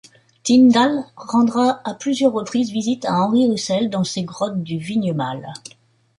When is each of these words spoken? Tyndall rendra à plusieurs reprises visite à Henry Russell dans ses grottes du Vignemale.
Tyndall 0.41 1.05
rendra 1.15 1.79
à 1.85 1.93
plusieurs 1.93 2.33
reprises 2.33 2.71
visite 2.71 3.05
à 3.05 3.21
Henry 3.23 3.45
Russell 3.47 3.87
dans 3.87 4.03
ses 4.03 4.23
grottes 4.23 4.63
du 4.63 4.79
Vignemale. 4.79 5.53